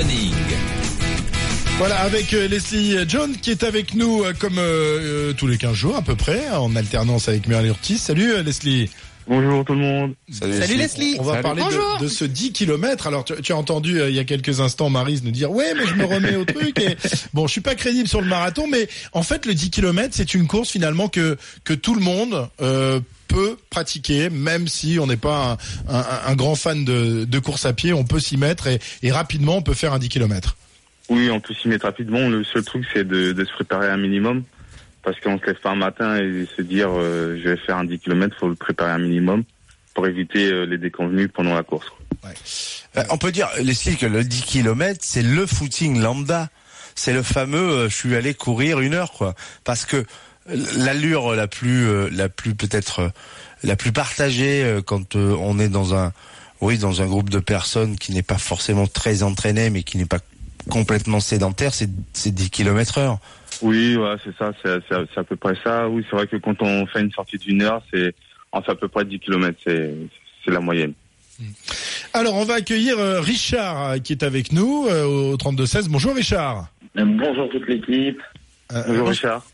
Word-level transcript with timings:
Running. 0.00 0.32
Voilà, 1.76 2.00
avec 2.00 2.32
euh, 2.32 2.48
Leslie 2.48 2.96
John 3.06 3.36
qui 3.36 3.50
est 3.50 3.62
avec 3.64 3.94
nous 3.94 4.24
euh, 4.24 4.32
comme 4.32 4.56
euh, 4.58 5.34
tous 5.34 5.46
les 5.46 5.58
15 5.58 5.74
jours 5.74 5.96
à 5.96 6.00
peu 6.00 6.14
près, 6.14 6.48
en 6.50 6.74
alternance 6.74 7.28
avec 7.28 7.46
Merle 7.46 7.66
Urtis. 7.66 7.98
Salut 7.98 8.42
Leslie. 8.42 8.88
Bonjour 9.30 9.64
tout 9.64 9.74
le 9.74 9.78
monde. 9.78 10.14
Salut 10.28 10.76
Leslie. 10.76 11.16
On 11.20 11.22
va 11.22 11.36
parler 11.36 11.62
de, 11.62 12.02
de 12.02 12.08
ce 12.08 12.24
10 12.24 12.52
km. 12.52 13.06
Alors 13.06 13.24
tu, 13.24 13.34
tu 13.42 13.52
as 13.52 13.56
entendu 13.56 14.00
euh, 14.00 14.10
il 14.10 14.16
y 14.16 14.18
a 14.18 14.24
quelques 14.24 14.60
instants 14.60 14.90
Marise 14.90 15.22
nous 15.22 15.30
dire 15.30 15.52
ouais 15.52 15.72
mais 15.74 15.86
je 15.86 15.94
me 15.94 16.04
remets 16.04 16.34
au 16.34 16.44
truc. 16.44 16.80
Et... 16.80 16.96
Bon 17.32 17.46
je 17.46 17.52
suis 17.52 17.60
pas 17.60 17.76
crédible 17.76 18.08
sur 18.08 18.20
le 18.20 18.26
marathon 18.26 18.66
mais 18.66 18.88
en 19.12 19.22
fait 19.22 19.46
le 19.46 19.54
10 19.54 19.70
km 19.70 20.08
c'est 20.12 20.34
une 20.34 20.48
course 20.48 20.70
finalement 20.70 21.08
que 21.08 21.36
que 21.62 21.74
tout 21.74 21.94
le 21.94 22.00
monde 22.00 22.48
euh, 22.60 22.98
peut 23.32 23.56
pratiquer, 23.70 24.28
même 24.30 24.66
si 24.68 24.98
on 25.00 25.06
n'est 25.06 25.16
pas 25.16 25.58
un, 25.88 25.94
un- 25.94 26.04
un 26.26 26.34
grand 26.34 26.54
fan 26.54 26.84
de, 26.84 27.24
de 27.24 27.38
course 27.38 27.64
à 27.66 27.72
pied, 27.72 27.92
on 27.92 28.04
peut 28.04 28.20
s'y 28.20 28.36
mettre 28.36 28.66
et, 28.66 28.78
et 29.02 29.12
rapidement 29.12 29.56
on 29.56 29.62
peut 29.62 29.74
faire 29.74 29.92
un 29.92 29.98
10 29.98 30.08
km. 30.08 30.56
Oui, 31.08 31.30
on 31.30 31.40
peut 31.40 31.54
s'y 31.54 31.68
mettre 31.68 31.86
rapidement. 31.86 32.28
Le 32.28 32.44
seul 32.44 32.64
truc, 32.64 32.84
c'est 32.92 33.06
de, 33.06 33.32
de 33.32 33.44
se 33.44 33.52
préparer 33.52 33.88
un 33.90 33.96
minimum. 33.96 34.42
Parce 35.02 35.18
qu'on 35.20 35.38
se 35.38 35.46
lève 35.46 35.56
pas 35.62 35.70
un 35.70 35.76
matin 35.76 36.16
et 36.18 36.46
se 36.56 36.60
dire 36.62 36.88
euh, 36.92 37.38
je 37.42 37.48
vais 37.50 37.56
faire 37.56 37.78
un 37.78 37.84
10 37.84 37.98
km, 38.00 38.36
faut 38.38 38.48
le 38.48 38.54
préparer 38.54 38.92
un 38.92 38.98
minimum 38.98 39.44
pour 39.94 40.06
éviter 40.06 40.52
euh, 40.52 40.64
les 40.66 40.76
déconvenus 40.78 41.30
pendant 41.34 41.54
la 41.54 41.62
course. 41.62 41.86
Euh, 42.96 43.02
on 43.10 43.16
peut 43.18 43.32
dire, 43.32 43.48
Leslie, 43.62 43.96
que 43.96 44.06
le 44.06 44.22
10 44.24 44.42
km, 44.42 45.00
c'est 45.02 45.22
le 45.22 45.46
footing 45.46 46.00
lambda. 46.00 46.48
C'est 46.94 47.12
le 47.14 47.22
fameux, 47.22 47.70
euh, 47.70 47.88
je 47.88 47.94
suis 47.94 48.14
allé 48.14 48.34
courir 48.34 48.80
une 48.80 48.92
heure, 48.94 49.12
quoi. 49.12 49.34
Parce 49.64 49.86
que 49.86 50.04
l'allure 50.76 51.34
la 51.34 51.46
plus, 51.46 51.88
euh, 51.88 52.08
la 52.12 52.28
plus 52.28 52.54
peut-être, 52.54 53.00
euh, 53.00 53.08
la 53.62 53.76
plus 53.76 53.92
partagée 53.92 54.62
euh, 54.64 54.82
quand 54.82 55.16
on 55.16 55.58
est 55.58 55.68
dans 55.68 55.94
un, 55.94 56.12
oui, 56.60 56.78
dans 56.78 57.02
un 57.02 57.06
groupe 57.06 57.30
de 57.30 57.38
personnes 57.38 57.96
qui 57.96 58.12
n'est 58.12 58.22
pas 58.22 58.38
forcément 58.38 58.86
très 58.86 59.22
entraîné, 59.22 59.70
mais 59.70 59.82
qui 59.82 59.98
n'est 59.98 60.06
pas 60.06 60.20
complètement 60.68 61.20
sédentaire, 61.20 61.72
c'est 61.72 61.88
c'est 62.12 62.34
10 62.34 62.50
km 62.50 62.98
heure. 62.98 63.18
Oui, 63.62 63.96
ouais, 63.96 64.14
c'est 64.24 64.36
ça, 64.36 64.52
c'est 64.62 65.18
à 65.18 65.24
peu 65.24 65.36
près 65.36 65.54
ça. 65.62 65.88
Oui, 65.88 66.04
c'est 66.08 66.16
vrai 66.16 66.26
que 66.26 66.36
quand 66.36 66.60
on 66.62 66.86
fait 66.86 67.00
une 67.00 67.12
sortie 67.12 67.38
d'une 67.38 67.62
heure, 67.62 67.82
c'est 67.92 68.14
on 68.52 68.60
fait 68.62 68.72
à 68.72 68.74
peu 68.74 68.88
près 68.88 69.04
10 69.04 69.20
km, 69.20 69.58
c'est 69.64 69.94
c'est 70.44 70.50
la 70.50 70.60
moyenne. 70.60 70.92
Alors 72.12 72.34
on 72.34 72.44
va 72.44 72.54
accueillir 72.54 72.98
Richard 73.22 74.02
qui 74.02 74.12
est 74.12 74.22
avec 74.22 74.52
nous 74.52 74.86
au 74.88 75.36
32 75.36 75.64
16. 75.64 75.88
Bonjour 75.88 76.14
Richard. 76.14 76.68
Bonjour 76.94 77.48
toute 77.48 77.66
l'équipe. 77.68 78.20
Euh, 78.72 78.82
Bonjour 78.86 79.08
Richard. 79.08 79.44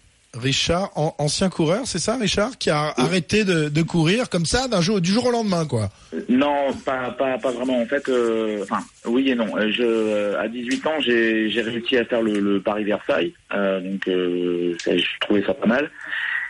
Richard, 0.41 0.91
an- 0.97 1.15
ancien 1.19 1.49
coureur, 1.49 1.83
c'est 1.87 1.99
ça, 1.99 2.17
Richard, 2.17 2.59
qui 2.59 2.71
a 2.71 2.93
arrêté 2.97 3.45
de, 3.45 3.69
de 3.69 3.83
courir 3.83 4.29
comme 4.29 4.47
ça 4.47 4.69
d'un 4.69 4.81
jour, 4.81 5.01
du 5.01 5.11
jour 5.11 5.27
au 5.27 5.31
lendemain, 5.31 5.67
quoi? 5.67 5.89
Non, 6.29 6.73
pas, 6.85 7.11
pas, 7.11 7.39
pas 7.39 7.51
vraiment. 7.51 7.81
En 7.81 7.87
fait, 7.87 8.09
euh, 8.09 8.63
enfin, 8.63 8.81
oui 9.07 9.31
et 9.31 9.35
non. 9.35 9.57
Euh, 9.57 9.71
Je, 9.71 9.83
euh, 9.83 10.41
à 10.41 10.49
18 10.49 10.87
ans, 10.87 11.01
j'ai 11.01 11.51
réussi 11.63 11.97
à 11.97 12.05
faire 12.05 12.23
le, 12.23 12.39
le 12.41 12.61
Paris-Versailles. 12.61 13.33
Euh, 13.55 13.81
donc, 13.81 14.07
euh, 14.09 14.75
ça, 14.85 14.97
je 14.97 15.05
trouvais 15.21 15.43
ça 15.45 15.55
pas 15.55 15.67
mal. 15.67 15.91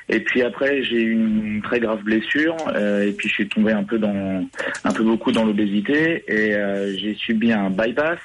Et 0.08 0.20
puis 0.20 0.42
après, 0.42 0.82
j'ai 0.84 1.02
eu 1.02 1.12
une 1.12 1.62
très 1.62 1.80
grave 1.80 2.02
blessure. 2.02 2.56
euh, 2.74 3.06
et 3.08 3.12
puis, 3.12 3.28
je 3.28 3.34
suis 3.34 3.48
tombé 3.48 3.72
un 3.72 3.82
peu 3.84 3.98
dans, 3.98 4.46
un 4.84 4.92
peu 4.92 5.02
beaucoup 5.02 5.32
dans 5.32 5.44
l'obésité. 5.44 6.22
Et 6.28 6.54
euh, 6.54 6.96
j'ai 6.96 7.14
subi 7.14 7.52
un 7.52 7.70
bypass. 7.70 8.18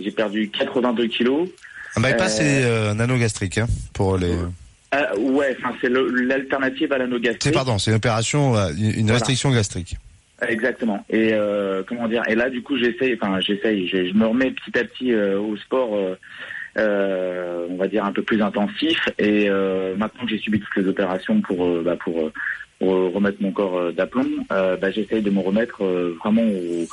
J'ai 0.00 0.12
perdu 0.12 0.48
82 0.50 1.06
kilos. 1.08 1.48
Un 1.96 2.00
bypass, 2.02 2.34
Euh, 2.34 2.42
c'est 2.42 2.64
euh, 2.64 2.92
un 2.92 3.00
anneau 3.00 3.16
gastrique, 3.16 3.58
hein, 3.58 3.66
pour 3.94 4.16
les. 4.16 4.30
Euh, 4.94 5.16
ouais, 5.18 5.54
enfin, 5.58 5.74
c'est 5.80 5.90
l'alternative 5.90 6.92
à 6.92 6.96
C'est 6.96 7.02
l'anogastrique. 7.02 7.54
pardon, 7.54 7.78
c'est 7.78 7.90
une 7.90 7.96
opération, 7.98 8.56
euh, 8.56 8.70
une 8.78 8.92
Voilà. 9.02 9.14
restriction 9.14 9.50
gastrique. 9.50 9.96
Exactement. 10.46 11.04
Et 11.10 11.30
euh, 11.32 11.82
comment 11.86 12.08
dire 12.08 12.22
Et 12.28 12.34
là, 12.34 12.48
du 12.48 12.62
coup, 12.62 12.78
j'essaye. 12.78 13.18
Enfin, 13.20 13.40
j'essaye. 13.40 13.88
Je, 13.88 14.06
je 14.06 14.14
me 14.14 14.24
remets 14.26 14.52
petit 14.52 14.78
à 14.78 14.84
petit 14.84 15.12
euh, 15.12 15.38
au 15.40 15.56
sport. 15.56 15.94
euh, 15.96 16.14
euh, 16.76 17.66
on 17.70 17.76
va 17.76 17.88
dire 17.88 18.04
un 18.04 18.12
peu 18.12 18.22
plus 18.22 18.40
intensif. 18.40 19.08
Et 19.18 19.48
euh, 19.50 19.96
maintenant 19.96 20.24
que 20.24 20.30
j'ai 20.30 20.38
subi 20.38 20.60
toutes 20.60 20.76
les 20.76 20.88
opérations 20.88 21.40
pour 21.40 21.66
bah, 21.82 21.96
pour, 21.96 22.30
pour 22.78 22.88
remettre 23.12 23.38
mon 23.42 23.50
corps 23.50 23.92
d'aplomb, 23.92 24.28
bah, 24.48 24.90
j'essaye 24.92 25.22
de 25.22 25.30
me 25.30 25.40
remettre 25.40 25.82
vraiment 26.22 26.42
au, 26.44 26.86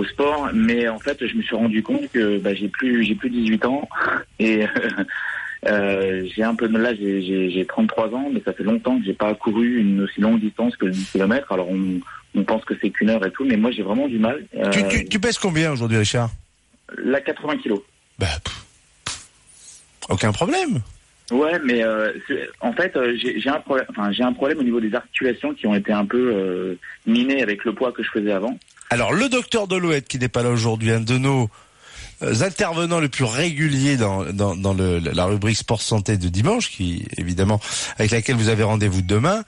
au 0.00 0.04
sport. 0.04 0.50
Mais 0.52 0.88
en 0.88 0.98
fait, 0.98 1.24
je 1.24 1.36
me 1.36 1.42
suis 1.42 1.54
rendu 1.54 1.82
compte 1.84 2.10
que 2.12 2.38
bah, 2.38 2.52
j'ai 2.54 2.66
plus 2.68 3.04
j'ai 3.04 3.14
plus 3.14 3.30
18 3.30 3.64
ans 3.66 3.88
et 4.40 4.64
euh, 5.68 6.26
j'ai 6.34 6.42
un 6.42 6.54
peu 6.54 6.66
là 6.68 6.94
j'ai- 6.94 7.22
j'ai 7.22 7.50
j'ai 7.50 7.64
33 7.66 8.08
ans, 8.14 8.30
mais 8.32 8.42
ça 8.44 8.52
fait 8.52 8.64
longtemps 8.64 8.98
que 8.98 9.04
j'ai 9.04 9.12
pas 9.14 9.32
couru 9.34 9.78
une 9.80 10.00
aussi 10.02 10.20
longue 10.20 10.40
distance 10.40 10.76
que 10.76 10.86
le 10.86 10.92
10 10.92 11.10
km. 11.12 11.52
Alors 11.52 11.68
on 11.70 12.00
on 12.34 12.44
pense 12.44 12.64
que 12.64 12.74
c'est 12.80 12.90
qu'une 12.90 13.10
heure 13.10 13.24
et 13.26 13.30
tout, 13.30 13.44
mais 13.44 13.56
moi 13.56 13.70
j'ai 13.70 13.82
vraiment 13.82 14.08
du 14.08 14.18
mal. 14.18 14.44
Euh, 14.56 14.70
Tu, 14.70 14.86
tu, 14.88 15.04
tu 15.08 15.20
pèses 15.20 15.38
combien 15.38 15.72
aujourd'hui, 15.72 15.98
Richard? 15.98 16.30
La 16.98 17.20
80 17.20 17.58
kilos. 17.58 17.80
Bah, 18.18 18.26
pff, 18.44 18.64
aucun 20.08 20.32
problème. 20.32 20.80
Ouais, 21.30 21.58
mais 21.64 21.82
euh, 21.82 22.12
en 22.60 22.72
fait 22.72 22.96
j'ai 23.16 23.48
un 23.48 23.60
problème. 23.60 23.86
Enfin 23.90 24.10
j'ai 24.12 24.22
un 24.22 24.32
problème 24.32 24.58
au 24.58 24.62
niveau 24.64 24.80
des 24.80 24.94
articulations 24.94 25.54
qui 25.54 25.66
ont 25.66 25.74
été 25.74 25.92
un 25.92 26.04
peu 26.04 26.76
minées 27.06 27.42
avec 27.42 27.64
le 27.64 27.72
poids 27.74 27.92
que 27.92 28.02
je 28.02 28.10
faisais 28.10 28.32
avant. 28.32 28.58
Alors, 28.90 29.14
le 29.14 29.30
docteur 29.30 29.66
Delouette, 29.68 30.06
qui 30.06 30.18
n'est 30.18 30.28
pas 30.28 30.42
là 30.42 30.50
aujourd'hui, 30.50 30.90
un 30.90 31.00
de 31.00 31.16
nos 31.16 31.48
intervenants 32.42 33.00
les 33.00 33.08
plus 33.08 33.24
réguliers 33.24 33.96
dans, 33.96 34.24
dans, 34.24 34.54
dans 34.56 34.74
le, 34.74 34.98
la 34.98 35.24
rubrique 35.24 35.56
Sport 35.56 35.82
Santé 35.82 36.16
de 36.16 36.28
dimanche, 36.28 36.70
qui 36.70 37.06
évidemment 37.16 37.60
avec 37.98 38.10
laquelle 38.10 38.36
vous 38.36 38.48
avez 38.48 38.62
rendez-vous 38.62 39.02
demain, 39.02 39.44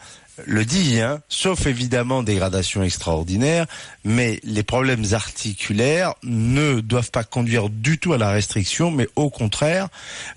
le 0.47 0.65
dit, 0.65 1.00
hein, 1.00 1.21
sauf 1.28 1.67
évidemment 1.67 2.22
dégradation 2.22 2.83
extraordinaire, 2.83 3.67
mais 4.05 4.41
les 4.43 4.62
problèmes 4.62 5.05
articulaires 5.12 6.15
ne 6.22 6.81
doivent 6.81 7.11
pas 7.11 7.25
conduire 7.25 7.69
du 7.69 7.99
tout 7.99 8.12
à 8.12 8.19
la 8.19 8.31
restriction, 8.31 8.91
mais 8.91 9.09
au 9.17 9.31
contraire, 9.31 9.89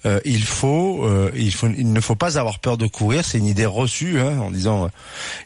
euh, 0.05 0.19
il 0.25 0.43
faut, 0.43 1.03
euh, 1.05 1.31
il 1.35 1.53
faut, 1.53 1.67
il 1.67 1.91
ne 1.91 1.99
faut 2.01 2.15
pas 2.15 2.37
avoir 2.37 2.59
peur 2.59 2.77
de 2.77 2.87
courir. 2.87 3.25
C'est 3.25 3.37
une 3.39 3.45
idée 3.45 3.65
reçue, 3.65 4.19
hein, 4.19 4.39
en 4.39 4.51
disant, 4.51 4.85
euh, 4.85 4.89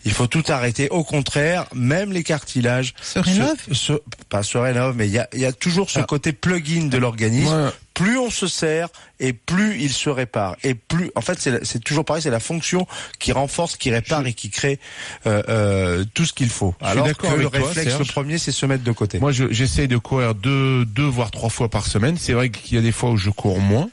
il 0.05 0.11
faut 0.11 0.27
tout 0.27 0.43
arrêter. 0.49 0.89
Au 0.89 1.03
contraire, 1.03 1.65
même 1.73 2.11
les 2.11 2.23
cartilages 2.23 2.93
Se 3.01 3.19
rénove 3.19 3.57
se, 3.69 3.73
se- 3.73 4.01
pas 4.29 4.43
se 4.43 4.57
mais 4.93 5.07
il 5.07 5.13
y 5.13 5.19
a, 5.19 5.27
il 5.33 5.39
y 5.39 5.45
a 5.45 5.53
toujours 5.53 5.89
ce 5.89 5.99
côté 6.01 6.33
plug-in 6.33 6.85
de 6.87 6.97
l'organisme. 6.97 7.71
Plus 7.93 8.17
on 8.17 8.29
se 8.29 8.47
sert 8.47 8.87
et 9.19 9.33
plus 9.33 9.79
il 9.81 9.91
se 9.91 10.09
répare. 10.09 10.55
Et 10.63 10.73
plus, 10.75 11.11
en 11.15 11.21
fait, 11.21 11.37
c'est 11.63 11.83
toujours 11.83 12.05
pareil, 12.05 12.21
c'est 12.23 12.29
la 12.31 12.39
fonction 12.39 12.87
qui 13.19 13.31
renforce, 13.31 13.75
qui 13.75 13.91
répare 13.91 14.25
et 14.25 14.33
qui 14.33 14.49
crée 14.49 14.79
euh, 15.27 15.43
euh, 15.49 16.05
tout 16.13 16.25
ce 16.25 16.33
qu'il 16.33 16.49
faut. 16.49 16.73
Alors 16.81 17.05
que 17.05 17.27
le 17.27 17.49
toi, 17.49 17.59
réflexe, 17.59 17.89
Serge. 17.89 18.07
le 18.07 18.11
premier, 18.13 18.37
c'est 18.37 18.51
se 18.51 18.65
mettre 18.65 18.83
de 18.83 18.91
côté. 18.91 19.19
Moi, 19.19 19.31
je- 19.31 19.51
j'essaye 19.51 19.87
de 19.87 19.97
courir 19.97 20.35
deux, 20.35 20.85
deux 20.85 21.05
voire 21.05 21.31
trois 21.31 21.49
fois 21.49 21.69
par 21.69 21.85
semaine. 21.85 22.17
C'est 22.17 22.33
vrai 22.33 22.49
qu'il 22.49 22.75
y 22.75 22.79
a 22.79 22.81
des 22.81 22.91
fois 22.93 23.11
où 23.11 23.17
je 23.17 23.29
cours 23.29 23.59
moins, 23.59 23.89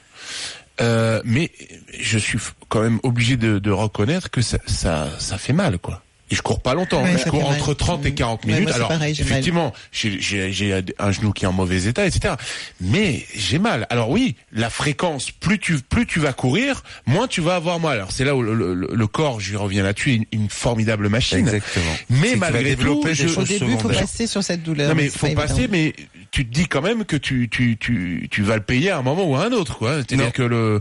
euh, 0.81 1.21
mais 1.25 1.51
je 1.99 2.19
suis 2.19 2.39
quand 2.69 2.81
même 2.83 3.01
obligé 3.03 3.37
de, 3.37 3.59
de 3.59 3.71
reconnaître 3.71 4.31
que 4.31 4.43
ça, 4.43 4.59
ça, 4.67 5.09
ça 5.19 5.39
fait 5.39 5.53
mal, 5.53 5.79
quoi. 5.79 6.03
Et 6.31 6.35
je 6.35 6.43
cours 6.43 6.61
pas 6.61 6.75
longtemps. 6.75 7.03
Ouais, 7.03 7.17
je 7.17 7.29
cours 7.31 7.49
entre 7.49 7.73
30 7.75 8.05
et 8.07 8.13
40 8.13 8.45
Ouais, 8.45 8.53
minutes. 8.53 8.69
moi, 8.69 8.75
Alors, 8.77 8.89
pareil, 8.89 9.17
effectivement, 9.19 9.73
j'ai- 9.93 10.21
j'ai 10.21 10.53
j'ai 10.53 10.83
un 10.99 11.11
genou 11.11 11.33
qui 11.33 11.45
est 11.45 11.49
en 11.49 11.53
mauvais 11.53 11.85
état, 11.85 12.07
etc. 12.07 12.35
Mais 12.81 13.25
j'ai 13.35 13.59
mal. 13.59 13.87
Alors 13.91 14.11
oui, 14.11 14.37
la 14.53 14.71
fréquence, 14.71 15.31
plus 15.31 15.59
tu 15.59 15.79
plus 15.79 16.07
tu 16.07 16.21
vas 16.21 16.33
courir, 16.33 16.83
moins 17.07 17.27
tu 17.29 17.41
vas 17.41 17.55
avoir 17.57 17.81
mal. 17.81 17.95
Alors 17.99 18.13
c'est 18.13 18.25
là 18.25 18.37
où 18.37 18.43
le, 18.43 18.55
le- 18.55 18.75
le 18.93 19.07
corps, 19.07 19.41
je 19.41 19.57
reviens 19.57 19.83
là-dessus, 19.83 20.13
est 20.13 20.17
une, 20.17 20.25
une 20.33 20.49
formidable 20.51 21.09
machine. 21.09 21.39
Exactement. 21.39 21.93
Mais 22.11 22.37
malgré 22.37 22.77
tout, 22.77 23.03
je, 23.13 23.25
Au 23.39 23.43
début, 23.45 23.73
il 23.73 23.79
faut 23.79 23.89
passer 23.89 24.27
sur 24.27 24.43
cette 24.43 24.63
douleur. 24.63 24.89
non 24.91 24.95
mais 24.95 25.09
c'est 25.09 25.19
faut 25.19 25.29
pas 25.29 25.43
passer, 25.47 25.65
évident. 25.65 25.73
mais 25.73 25.95
tu 26.31 26.47
te 26.47 26.53
dis 26.53 26.67
quand 26.67 26.83
même 26.83 27.05
que 27.05 27.17
tu 27.17 27.49
tu 27.49 27.77
tu 27.79 28.29
tu 28.31 28.43
vas 28.43 28.57
le 28.57 28.63
payer 28.63 28.91
à 28.91 28.99
un 28.99 29.03
moment 29.03 29.25
ou 29.25 29.35
à 29.37 29.45
un 29.47 29.53
autre, 29.53 29.79
quoi. 29.79 29.97
C'est-à-dire 29.97 30.33
que 30.33 30.43
le, 30.43 30.79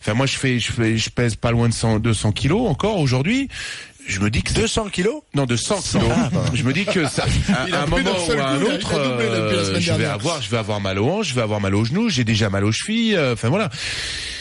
enfin 0.00 0.14
moi 0.14 0.26
je 0.26 0.36
fais 0.36 0.58
je 0.58 0.72
fais 0.72 0.96
je 0.98 1.08
pèse 1.10 1.36
pas 1.36 1.50
loin 1.52 1.68
de 1.68 1.74
100 1.74 2.00
200 2.00 2.32
kilos 2.32 2.68
encore 2.68 2.98
aujourd'hui. 2.98 3.48
Je 4.10 4.20
me 4.20 4.30
dis 4.30 4.42
que 4.42 4.50
c'est- 4.50 4.60
200 4.60 4.88
kilos 4.90 5.22
non 5.34 5.46
de 5.46 5.56
100 5.56 5.80
kilos. 5.80 6.10
je 6.54 6.62
me 6.64 6.72
dis 6.72 6.84
que 6.84 7.08
ça, 7.08 7.24
à 7.48 7.62
a 7.62 7.82
un 7.82 7.86
moment 7.86 8.10
ou 8.28 8.32
à 8.32 8.48
un 8.48 8.60
autre, 8.62 8.94
euh, 8.98 9.80
je 9.80 9.92
vais 9.92 10.04
avoir 10.04 10.42
je 10.42 10.50
vais 10.50 10.58
avoir 10.58 10.80
mal 10.80 10.98
aux 10.98 11.08
hanches, 11.08 11.28
je 11.28 11.34
vais 11.34 11.42
avoir 11.42 11.60
mal 11.60 11.74
aux 11.74 11.84
genoux. 11.84 12.08
J'ai 12.08 12.24
déjà 12.24 12.50
mal 12.50 12.64
aux 12.64 12.72
chevilles. 12.72 13.14
euh, 13.16 13.32
Enfin 13.34 13.48
voilà, 13.48 13.70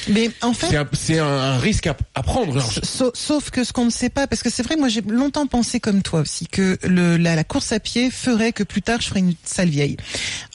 Mais 0.08 0.32
en 0.42 0.54
fait, 0.54 0.76
c'est 0.94 1.20
un, 1.20 1.58
risque 1.58 1.88
à, 1.88 1.96
à 2.16 2.24
prendre. 2.24 2.54
Alors, 2.58 2.72
je- 2.72 2.80
Sa- 2.84 3.12
Sauf 3.14 3.52
que 3.52 3.64
ce 3.64 3.72
qu'on 3.74 3.86
ne 3.86 3.90
sait 3.92 4.10
pas, 4.10 4.28
parce 4.28 4.42
que 4.44 4.50
c'est 4.50 4.64
vrai, 4.64 4.76
moi 4.76 4.88
j'ai 4.90 5.02
longtemps 5.02 5.46
pensé 5.48 5.80
comme 5.80 6.02
toi 6.02 6.22
aussi, 6.22 6.48
que 6.48 6.78
le, 6.84 7.18
la, 7.18 7.36
la 7.36 7.44
course 7.44 7.72
à 7.72 7.80
pied 7.80 8.10
ferait 8.12 8.52
que 8.54 8.64
plus 8.64 8.82
tard 8.82 9.00
je 9.02 9.08
ferais 9.08 9.20
une 9.20 9.36
sale 9.44 9.70
vieille. 9.70 9.98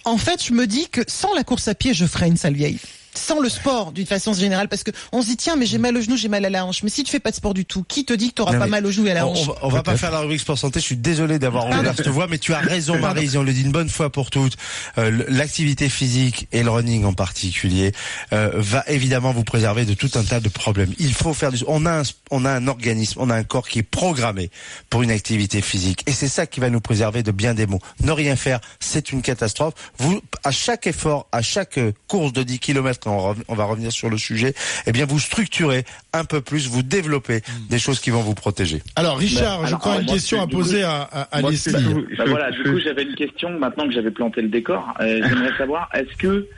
En 0.05 0.19
fait, 0.19 0.43
je 0.45 0.53
me 0.53 0.67
dis 0.67 0.89
que 0.91 1.03
sans 1.07 1.33
la 1.35 1.45
course 1.45 1.69
à 1.69 1.75
pied, 1.75 1.95
je 1.95 2.05
ferais 2.07 2.27
une 2.27 2.37
sale 2.37 2.55
vieille. 2.55 2.79
Sans 3.15 3.41
le 3.41 3.49
sport 3.49 3.93
d'une 3.93 4.07
façon 4.07 4.33
générale 4.33 4.69
Parce 4.69 4.83
que 4.83 4.91
on 5.13 5.23
se 5.23 5.29
dit 5.29 5.37
tiens 5.37 5.57
mais 5.57 5.67
j'ai 5.67 5.79
mal 5.79 5.97
au 5.97 6.01
genou, 6.01 6.17
j'ai 6.17 6.29
mal 6.29 6.45
à 6.45 6.51
la 6.51 6.65
hanche. 6.65 6.83
Mais 6.83 6.91
si 6.91 7.05
tu 7.05 7.11
fais 7.11 7.21
pas 7.21 7.31
de 7.31 7.37
sport 7.37 7.55
du 7.55 7.65
tout, 7.65 7.85
qui 7.87 8.05
te 8.05 8.13
dit 8.13 8.31
que 8.31 8.35
tu 8.35 8.43
auras 8.43 8.59
pas 8.59 8.67
mal 8.67 8.85
au 8.87 8.91
genou 8.91 9.07
et 9.07 9.13
à 9.13 9.15
la 9.15 9.27
On, 9.27 9.33
hanche 9.33 9.51
on 9.63 9.69
va, 9.69 9.83
pas 9.83 9.97
faire 9.97 10.11
la 10.11 10.21
rubrique 10.21 10.41
sport 10.41 10.59
santé. 10.59 10.81
Je 10.81 10.85
suis 10.85 10.97
désolé 10.97 11.39
d'avoir 11.39 11.67
ouvert 11.69 11.95
cette 11.97 12.09
voie, 12.09 12.27
mais 12.29 12.39
tu 12.39 12.53
as 12.55 12.59
raison, 12.59 12.99
Marie. 12.99 13.37
On 13.37 13.43
le 13.43 13.53
dit 13.53 13.63
une 13.63 13.73
bonne 13.73 13.89
fois 13.89 14.11
pour 14.11 14.31
toutes. 14.31 14.57
Euh, 14.99 15.25
L'activité 15.29 15.89
physique 15.89 16.49
et 16.53 16.63
le 16.63 16.71
running 16.71 17.05
en 17.05 17.13
particulier 17.13 17.93
euh, 18.33 18.51
va 18.55 18.85
évidemment 18.87 19.33
vous 19.33 19.45
préserver 19.45 19.85
de 19.85 19.95
tout 19.95 20.11
un 20.15 20.23
tas 20.23 20.41
de 20.41 20.49
problèmes. 20.49 20.93
Il 20.99 21.15
faut 21.15 21.35
faire 21.35 21.53
du. 21.53 21.65
On 21.67 21.87
a 21.87 22.01
un, 22.01 22.03
on 22.31 22.45
a 22.45 22.51
un 22.51 22.67
organisme, 22.67 23.21
on 23.21 23.31
a 23.31 23.35
un 23.35 23.45
corps 23.45 23.69
qui 23.69 23.81
est 23.81 23.83
programmé 23.83 24.51
pour 24.91 25.03
une 25.03 25.11
activité 25.11 25.61
physique, 25.63 26.03
et 26.07 26.13
c'est 26.13 26.29
ça 26.29 26.47
qui 26.47 26.61
va 26.61 26.71
nous 26.71 26.81
préserver 26.81 27.23
de 27.23 27.31
bien 27.31 27.55
des 27.55 27.67
maux. 27.67 27.81
Ne 28.01 28.13
rien 28.13 28.37
faire, 28.37 28.61
c'est 28.81 29.13
une 29.13 29.23
catastrophe. 29.23 29.75
Vous, 29.99 30.21
à 30.43 30.51
chaque 30.51 30.87
effort, 30.87 31.27
à 31.33 31.43
chaque 31.43 31.79
euh, 31.79 31.93
course 32.09 32.33
de 32.33 32.43
10 32.43 32.59
km, 32.59 33.04
on, 33.07 33.55
va 33.55 33.65
revenir 33.65 33.93
sur 33.93 34.11
le 34.11 34.19
sujet, 34.19 34.55
eh 34.87 34.93
bien 34.93 35.07
vous 35.07 35.19
structurez 35.19 35.85
un 36.13 36.25
peu 36.25 36.41
plus, 36.41 36.69
vous 36.69 36.83
développez 36.83 37.41
des 37.71 37.79
choses 37.79 38.01
qui 38.01 38.11
vont 38.11 38.21
vous 38.23 38.35
protéger. 38.35 38.83
Alors 38.97 39.19
Richard, 39.19 39.67
je 39.67 39.75
crois 39.77 39.93
alors, 39.93 40.01
une 40.01 40.07
moi, 40.07 40.15
question 40.15 40.41
à 40.41 40.47
poser 40.47 40.81
coup- 40.81 40.87
à, 40.87 41.29
à, 41.31 41.43
Leslie. 41.43 41.95
Bah 42.17 42.25
voilà, 42.27 42.51
du 42.51 42.63
coup 42.63 42.79
j'avais 42.79 43.03
une 43.03 43.15
question 43.15 43.51
maintenant 43.51 43.87
que 43.87 43.93
j'avais 43.93 44.11
planté 44.11 44.43
le 44.43 44.49
décor. 44.49 44.95
Euh, 45.01 45.21
J'aimerais 45.29 45.57
savoir 45.57 45.89
est-ce 45.95 46.17
que 46.17 46.49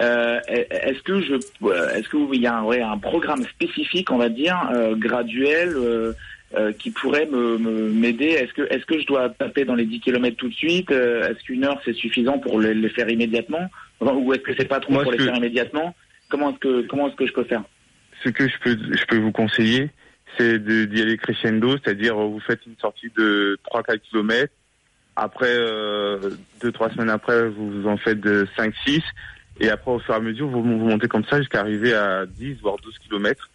euh, 0.00 0.40
est-ce 0.48 1.02
que 1.02 1.20
je 1.20 1.34
euh, 1.66 1.94
est-ce 1.94 2.08
que 2.08 2.16
il 2.34 2.40
y 2.40 2.46
a 2.46 2.56
un, 2.56 2.64
ouais, 2.64 2.80
un 2.80 2.98
programme 2.98 3.44
spécifique, 3.44 4.10
on 4.10 4.18
va 4.18 4.28
dire 4.28 4.58
euh, 4.74 4.96
graduel 4.96 5.74
euh, 5.76 6.12
euh, 6.56 6.72
qui 6.72 6.90
pourrait 6.90 7.26
me 7.26 7.58
m'aider? 7.90 8.26
Est-ce 8.26 8.52
que 8.52 8.62
est-ce 8.72 8.84
que 8.86 8.98
je 8.98 9.06
dois 9.06 9.28
taper 9.28 9.64
dans 9.64 9.76
les 9.76 9.84
10 9.86 10.00
km 10.00 10.36
tout 10.36 10.48
de 10.48 10.54
suite? 10.54 10.90
Euh, 10.90 11.30
Est-ce 11.30 11.44
qu'une 11.44 11.64
heure 11.64 11.80
c'est 11.84 11.94
suffisant 11.94 12.38
pour 12.38 12.58
les, 12.60 12.74
les 12.74 12.88
faire 12.88 13.08
immédiatement? 13.08 13.70
Ou 14.12 14.32
est-ce 14.34 14.42
que 14.42 14.52
c'est 14.56 14.68
pas 14.68 14.80
trop 14.80 14.92
Moi, 14.92 15.02
pour 15.02 15.12
les 15.12 15.18
que- 15.18 15.24
faire 15.24 15.36
immédiatement 15.36 15.94
Comment 16.28 16.50
est-ce 16.50 16.58
que 16.58 16.86
comment 16.86 17.08
est-ce 17.08 17.16
que 17.16 17.26
je 17.26 17.32
peux 17.32 17.44
faire 17.44 17.62
ce 18.22 18.30
que 18.30 18.48
je 18.48 18.54
peux, 18.62 18.76
je 18.96 19.04
peux 19.06 19.18
vous 19.18 19.32
conseiller, 19.32 19.90
c'est 20.38 20.58
d'y 20.58 21.02
aller 21.02 21.16
crescendo, 21.18 21.72
c'est-à-dire 21.72 22.14
euh, 22.18 22.26
vous 22.26 22.40
faites 22.40 22.64
une 22.66 22.76
sortie 22.80 23.10
de 23.16 23.58
3-4 23.70 23.98
km. 24.00 24.52
Après, 25.16 25.50
euh, 25.50 26.30
deux, 26.62 26.72
trois 26.72 26.90
semaines 26.90 27.10
après, 27.10 27.48
vous 27.48 27.86
en 27.86 27.96
faites 27.96 28.20
de 28.20 28.46
5-6. 28.56 29.02
Et 29.60 29.68
après, 29.68 29.90
au 29.92 29.98
fur 30.00 30.14
et 30.14 30.16
à 30.16 30.20
mesure, 30.20 30.48
vous, 30.48 30.62
vous 30.62 30.86
montez 30.88 31.06
comme 31.06 31.24
ça 31.24 31.38
jusqu'à 31.38 31.60
arriver 31.60 31.94
à 31.94 32.26
10, 32.26 32.56
voire 32.62 32.76
12 32.82 32.98
km. 32.98 33.50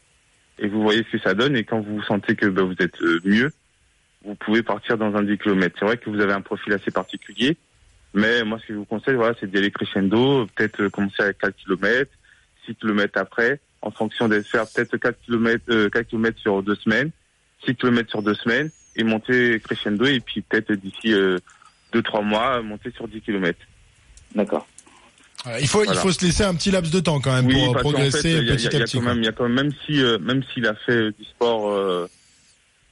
Et 0.59 0.67
vous 0.67 0.81
voyez 0.81 1.03
ce 1.03 1.17
que 1.17 1.23
ça 1.23 1.33
donne. 1.33 1.55
Et 1.57 1.63
quand 1.63 1.81
vous 1.81 2.01
sentez 2.03 2.35
que 2.35 2.45
ben, 2.45 2.63
vous 2.63 2.75
êtes 2.79 3.01
euh, 3.01 3.19
mieux, 3.25 3.51
vous 4.23 4.35
pouvez 4.35 4.63
partir 4.63 4.97
dans 4.97 5.13
un 5.15 5.23
10 5.23 5.37
km. 5.37 5.75
C'est 5.79 5.85
vrai 5.85 5.97
que 5.97 6.09
vous 6.09 6.21
avez 6.21 6.33
un 6.33 6.41
profil 6.41 6.73
assez 6.73 6.91
particulier. 6.91 7.57
Mais 8.13 8.43
moi, 8.43 8.57
ce 8.61 8.67
que 8.67 8.73
je 8.73 8.79
vous 8.79 8.85
conseille, 8.85 9.15
voilà, 9.15 9.35
c'est 9.39 9.49
d'y 9.49 9.57
aller 9.57 9.71
crescendo. 9.71 10.47
Peut-être 10.55 10.81
euh, 10.81 10.89
commencer 10.89 11.21
à 11.21 11.33
4 11.33 11.53
km, 11.55 12.11
6 12.65 12.75
km 12.75 13.19
après, 13.19 13.59
en 13.81 13.91
fonction 13.91 14.27
de 14.27 14.41
faire 14.41 14.65
peut-être 14.67 14.97
4 14.97 15.15
km, 15.25 15.63
euh, 15.69 15.89
4 15.89 16.07
km 16.07 16.39
sur 16.39 16.63
deux 16.63 16.75
semaines, 16.75 17.11
6 17.65 17.75
km 17.75 18.09
sur 18.09 18.21
deux 18.23 18.33
semaines, 18.35 18.69
et 18.95 19.03
monter 19.03 19.59
crescendo. 19.59 20.05
Et 20.05 20.19
puis 20.19 20.41
peut-être 20.41 20.73
d'ici 20.73 21.13
euh, 21.13 21.37
2-3 21.93 22.23
mois, 22.23 22.61
monter 22.61 22.91
sur 22.91 23.07
10 23.07 23.21
km. 23.21 23.57
D'accord. 24.35 24.67
Voilà, 25.43 25.59
Il 25.61 25.67
faut, 25.67 25.81
il 25.83 25.85
Voilà. 25.85 26.01
faut 26.01 26.11
se 26.11 26.25
laisser 26.25 26.43
un 26.43 26.53
petit 26.55 26.69
laps 26.71 26.91
de 26.91 26.99
temps 26.99 27.19
quand 27.21 27.33
même 27.33 27.45
Oui, 27.45 27.53
pour 27.65 27.75
qu'en 27.75 27.79
progresser 27.81 28.21
fait, 28.21 28.31
il 28.39 28.47
y 28.47 28.51
a, 28.51 28.55
petit 28.55 28.65
il 28.65 28.73
y 28.73 28.75
a 28.75 28.79
à 28.81 28.83
petit. 28.83 28.97
il 28.97 29.23
y 29.23 29.27
a 29.27 29.31
quand 29.31 29.43
même, 29.47 29.53
même 29.53 29.71
si, 29.85 30.01
euh, 30.03 30.17
même 30.19 30.43
s'il 30.53 30.65
a 30.67 30.73
fait 30.75 30.91
euh, 30.97 31.11
du 31.17 31.23
sport, 31.25 31.71
euh, 31.71 32.07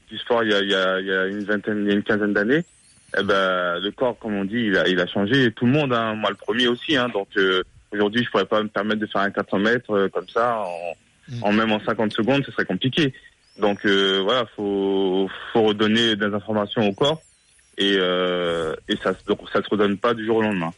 du 0.09 0.17
sport, 0.17 0.43
il 0.43 0.51
y 0.51 0.53
a, 0.53 0.61
il 0.61 0.69
y 0.69 0.75
a, 0.75 0.99
il 1.01 1.07
y 1.07 1.11
a 1.11 1.25
une 1.27 1.43
vingtaine, 1.43 1.81
il 1.83 1.87
y 1.87 1.91
a 1.91 1.95
une 1.95 2.03
quinzaine 2.03 2.33
d'années, 2.33 2.63
eh 3.17 3.23
ben, 3.23 3.79
le 3.79 3.91
corps, 3.91 4.17
comme 4.19 4.35
on 4.35 4.45
dit, 4.45 4.65
il 4.67 4.77
a, 4.77 4.87
il 4.87 4.99
a 4.99 5.07
changé. 5.07 5.51
Tout 5.51 5.65
le 5.65 5.71
monde, 5.71 5.93
hein, 5.93 6.15
moi 6.15 6.29
le 6.29 6.35
premier 6.35 6.67
aussi. 6.67 6.95
Hein, 6.97 7.09
donc 7.09 7.27
euh, 7.37 7.61
aujourd'hui, 7.91 8.23
je 8.23 8.29
pourrais 8.29 8.45
pas 8.45 8.61
me 8.63 8.67
permettre 8.69 9.01
de 9.01 9.05
faire 9.07 9.21
un 9.21 9.31
400 9.31 9.59
mètres 9.59 9.91
euh, 9.91 10.09
comme 10.09 10.27
ça, 10.27 10.59
en, 10.59 10.93
Mm. 11.29 11.43
en 11.43 11.51
même 11.51 11.71
en 11.71 11.79
50 11.79 12.13
secondes, 12.13 12.43
ce 12.45 12.51
serait 12.51 12.65
compliqué. 12.65 13.13
Donc 13.59 13.85
euh, 13.85 14.21
voilà, 14.23 14.45
faut, 14.55 15.29
faut 15.51 15.63
redonner 15.63 16.15
des 16.15 16.25
informations 16.27 16.87
au 16.87 16.93
corps. 16.93 17.21
Et, 17.77 17.95
euh, 17.99 18.73
et 18.89 18.95
ça, 19.03 19.11
se- 19.13 19.25
donc, 19.27 19.39
ça 19.53 19.61
se 19.61 19.69
redonne 19.69 19.97
pas 19.97 20.13
du 20.13 20.25
jour 20.25 20.37
au 20.37 20.41
lendemain. 20.41 20.71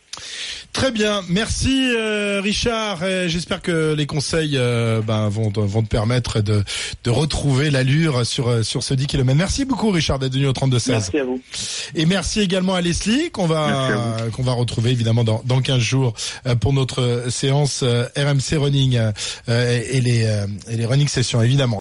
Très 0.74 0.92
bien, 0.92 1.22
merci 1.30 1.92
euh, 1.96 2.42
Richard. 2.44 3.00
J'espère 3.28 3.62
que 3.62 3.94
les 3.96 4.06
conseils 4.06 4.56
euh, 4.56 5.02
ben, 5.02 5.28
vont, 5.30 5.50
vont 5.56 5.82
te 5.82 5.88
permettre 5.88 6.42
de, 6.42 6.62
de 7.06 7.10
retrouver 7.10 7.72
l'allure 7.72 8.26
sur, 8.26 8.50
euh, 8.50 8.62
sur 8.64 8.84
ce 8.84 8.94
10 8.94 9.08
km. 9.08 9.36
Merci 9.36 9.66
beaucoup 9.66 9.90
Richard 9.90 10.20
d'être 10.20 10.34
venu 10.34 10.46
au 10.48 10.52
32-16. 10.52 10.90
Merci 10.92 11.18
à 11.20 11.24
vous. 11.24 11.42
Et 11.96 12.06
merci 12.06 12.42
également 12.42 12.76
à 12.76 12.82
Leslie 12.82 13.32
qu'on 13.32 13.48
va 13.48 14.18
qu'on 14.34 14.44
va 14.44 14.52
retrouver 14.54 14.92
évidemment 14.92 15.24
dans, 15.24 15.42
dans 15.46 15.62
15 15.62 15.80
jours 15.80 16.14
euh, 16.46 16.56
pour 16.56 16.74
notre 16.74 17.26
séance 17.30 17.84
RMC 17.84 18.58
Running 18.58 19.00
euh, 19.50 19.82
et 19.90 20.02
les, 20.02 20.26
euh, 20.26 20.46
et 20.70 20.76
les 20.76 20.86
running 20.86 21.08
sessions 21.08 21.42
évidemment. 21.42 21.78